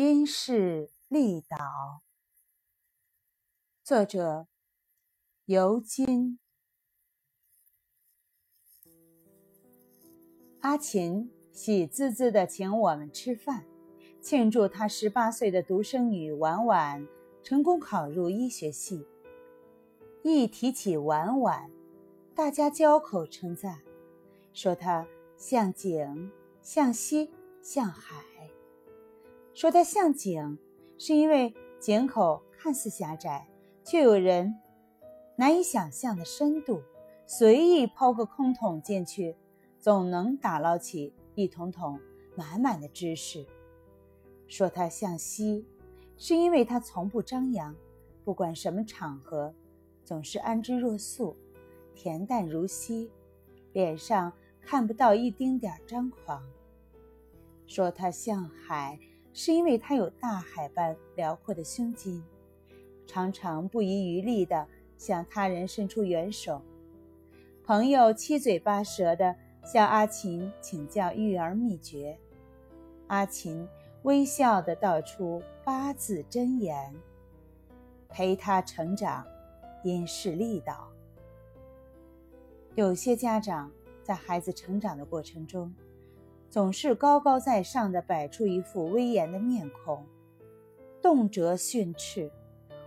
[0.00, 2.02] 因势利导，
[3.82, 4.46] 作者
[5.46, 6.38] 尤金。
[10.60, 13.64] 阿琴喜滋滋的请我们吃饭，
[14.20, 17.04] 庆祝她十八岁的独生女婉婉
[17.42, 19.04] 成功考入医学系。
[20.22, 21.68] 一提起婉婉，
[22.36, 23.82] 大家交口称赞，
[24.52, 25.04] 说她
[25.36, 26.30] 像景，
[26.62, 28.24] 像溪，像海。
[29.58, 30.56] 说它像井，
[30.98, 33.48] 是因为井口看似狭窄，
[33.82, 34.54] 却有人
[35.34, 36.80] 难以想象的深度，
[37.26, 39.34] 随意抛个空桶进去，
[39.80, 41.98] 总能打捞起一桶桶
[42.36, 43.44] 满满的知识。
[44.46, 45.66] 说它像溪，
[46.16, 47.74] 是因为它从不张扬，
[48.24, 49.52] 不管什么场合，
[50.04, 51.36] 总是安之若素，
[51.96, 53.10] 恬淡如溪，
[53.72, 56.48] 脸上看不到一丁点张狂。
[57.66, 58.96] 说它像海。
[59.32, 62.22] 是因为他有大海般辽阔的胸襟，
[63.06, 66.60] 常常不遗余力地向他人伸出援手。
[67.64, 72.18] 朋友七嘴八舌地向阿琴请教育儿秘诀，
[73.08, 73.68] 阿琴
[74.02, 76.94] 微笑地道出八字真言：
[78.08, 79.24] 陪他成长，
[79.84, 80.88] 因势利导。
[82.74, 83.70] 有些家长
[84.02, 85.74] 在孩子成长的过程中，
[86.50, 90.04] 总是高高在上的摆出一副威严的面孔，
[91.02, 92.30] 动辄训斥。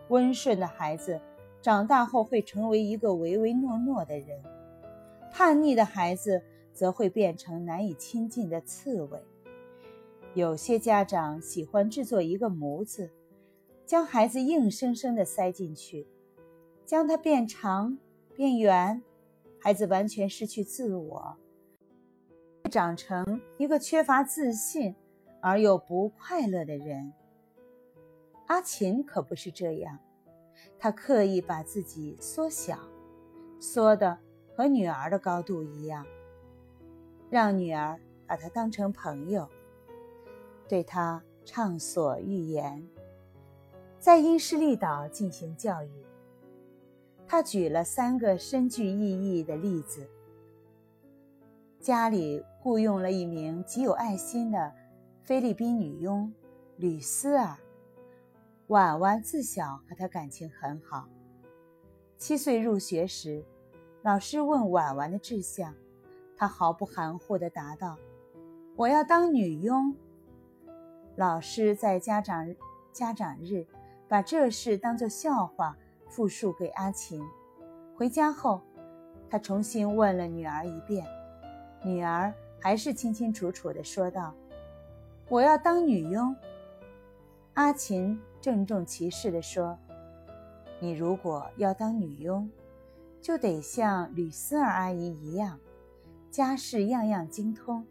[0.10, 1.22] 温顺的孩子
[1.62, 4.42] 长大后会成为一个唯唯诺诺的人，
[5.32, 6.42] 叛逆的孩子
[6.74, 9.20] 则会变成难以亲近的刺猬。
[10.34, 13.10] 有些家长喜欢制作一个模子，
[13.86, 16.08] 将孩子硬生生地塞进去，
[16.86, 17.98] 将它变长
[18.36, 19.02] 变圆，
[19.60, 21.38] 孩子完全失去自我。
[22.72, 24.96] 长成一个缺乏自信
[25.42, 27.14] 而又不快乐的人。
[28.48, 30.00] 阿琴可不是这样，
[30.80, 32.80] 她刻意把自己缩小，
[33.60, 34.18] 缩的
[34.56, 36.06] 和女儿的高度一样，
[37.30, 39.48] 让女儿把她当成朋友，
[40.68, 42.88] 对她畅所欲言，
[44.00, 45.90] 在因势利导进行教育。
[47.28, 50.06] 他举了三个深具意义的例子。
[51.80, 54.72] 家里雇佣了一名极有爱心的
[55.24, 56.32] 菲律宾女佣
[56.78, 57.58] 吕斯尔。
[58.68, 61.08] 婉婉自小和她感情很好。
[62.18, 63.44] 七岁入学时，
[64.04, 65.74] 老师问婉婉的志向，
[66.38, 67.98] 她毫不含糊地答道
[68.78, 69.96] ：“我要当女佣。”
[71.18, 72.56] 老师在家长
[72.92, 73.66] 家长日
[74.08, 75.76] 把这事当作笑话
[76.08, 77.22] 复述给阿琴。
[77.96, 78.62] 回家后，
[79.30, 81.04] 他重新问了女儿一遍。
[81.84, 84.36] 女儿还是清清楚楚地说道
[85.28, 86.36] ：“我要当女佣。”
[87.56, 89.78] 阿琴郑重其事地说
[90.80, 92.50] ：“你如果要当女佣，
[93.20, 95.60] 就得像吕思儿阿姨一样，
[96.30, 97.86] 家事样样精通。”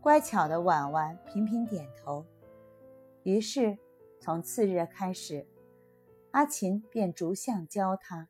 [0.00, 2.24] 乖巧的婉婉频频点头。
[3.24, 3.76] 于是，
[4.20, 5.46] 从次日开始，
[6.30, 8.28] 阿琴便逐项教她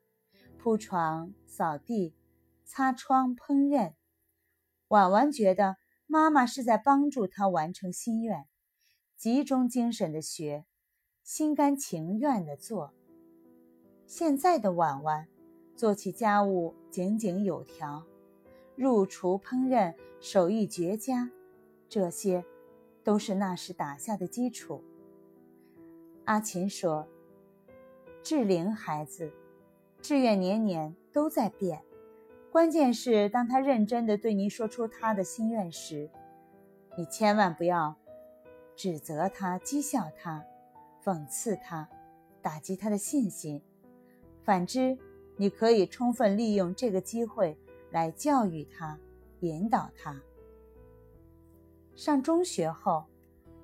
[0.58, 2.16] 铺床、扫地、
[2.64, 3.92] 擦窗、烹饪。
[4.90, 5.76] 婉婉觉得
[6.08, 8.48] 妈妈是在帮助她完成心愿，
[9.16, 10.64] 集中精神的学，
[11.22, 12.92] 心甘情愿的做。
[14.08, 15.28] 现在的婉婉
[15.76, 18.04] 做起家务井井有条，
[18.74, 21.30] 入厨烹饪手艺绝佳，
[21.88, 22.44] 这些
[23.04, 24.82] 都是那时打下的基础。
[26.24, 27.06] 阿琴说
[28.24, 29.32] ：“志玲孩子，
[30.02, 31.84] 志愿年年都在变。”
[32.50, 36.11] 关键是，当他认真地对你说出他的心愿时，
[36.97, 37.94] 你千万不要
[38.75, 40.44] 指责他、讥笑他、
[41.05, 41.88] 讽刺他、
[42.43, 43.62] 打击他的信心。
[44.43, 44.99] 反之，
[45.37, 47.56] 你可以充分利用这个机会
[47.93, 48.99] 来教育他、
[49.41, 50.21] 引导他。
[51.94, 53.05] 上中学后，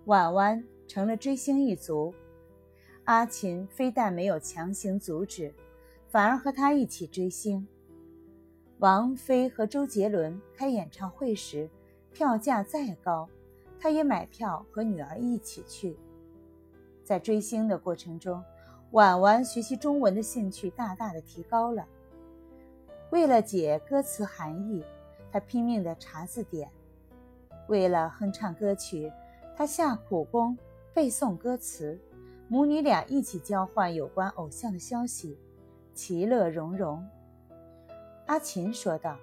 [0.05, 2.15] 婉婉成了追星一族，
[3.03, 5.53] 阿琴非但没有强行阻止，
[6.09, 7.67] 反而和他一起追星。
[8.81, 11.67] 王菲和周杰伦开演唱会时，
[12.13, 13.27] 票价再高，
[13.81, 15.97] 她也买票和女儿一起去。
[17.03, 18.45] 在追星的过程中，
[18.91, 21.87] 婉婉学习中文的兴趣大大的提高了。
[23.09, 24.85] 为了解歌词含义，
[25.33, 26.69] 她拼命的查字典；
[27.69, 29.11] 为了哼唱歌曲，
[29.57, 30.59] 她下苦功
[30.93, 31.99] 背诵歌词。
[32.49, 35.39] 母女俩一起交换有关偶像的消息，
[35.95, 37.03] 其乐融融。
[38.27, 39.17] 阿琴说道：“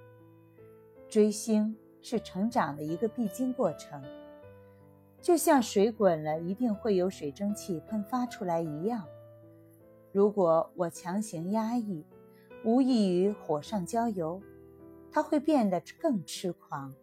[1.09, 4.01] 追星是成长的一个必经过程，
[5.21, 9.05] 就像水滚了一定会有水蒸气喷发出来一样。
[10.13, 12.05] 如果我强行压抑，
[12.63, 14.41] 无异于火上浇油，
[15.11, 16.93] 他会变得更痴狂。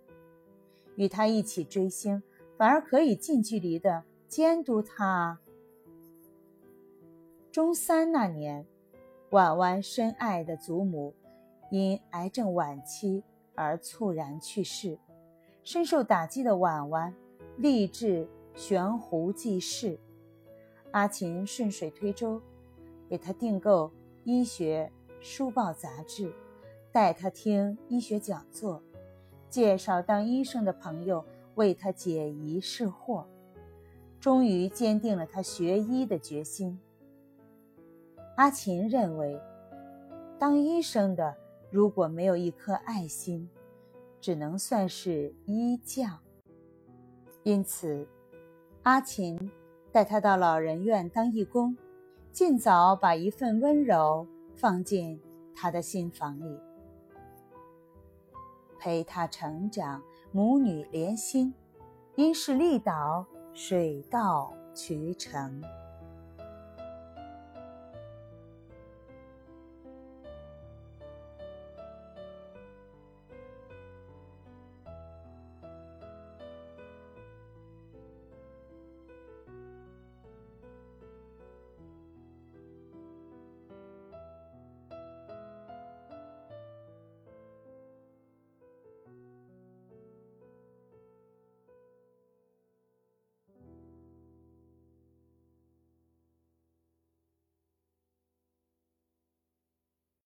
[0.97, 2.23] 与他一起追星，
[2.57, 5.39] 反而可以近距离的监督他。
[7.53, 8.65] 中三那年，
[9.31, 11.15] 婉婉深爱的祖母
[11.71, 13.25] 因癌症晚期
[13.55, 14.99] 而猝然去世，
[15.63, 17.15] 深受打击的婉婉
[17.57, 19.99] 立志悬壶济世。
[20.91, 22.41] 阿琴顺水推舟。
[23.09, 23.91] 给他订购
[24.23, 24.89] 医学
[25.21, 26.33] 书报杂志，
[26.93, 28.81] 带他听医学讲座，
[29.49, 31.25] 介绍当医生的朋友
[31.57, 33.25] 为他解疑释惑，
[34.21, 36.79] 终于坚定了他学医的决心。
[38.37, 39.37] 阿琴认为，
[40.39, 41.37] 当医生的
[41.71, 43.49] 如果没有一颗爱心，
[44.21, 46.19] 只能算是医匠。
[47.43, 48.07] 因此，
[48.83, 49.51] 阿琴
[49.91, 51.77] 带他到老人院当义工。
[52.33, 54.25] 尽早把一份温柔
[54.55, 55.21] 放进
[55.53, 56.61] 他的心房里，
[58.79, 60.01] 陪他成长，
[60.31, 61.53] 母女连心，
[62.15, 65.61] 因势利导，水到渠成。